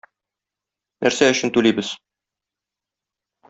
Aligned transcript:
Нәрсә 1.07 1.29
өчен 1.35 1.55
түлибез? 1.59 1.95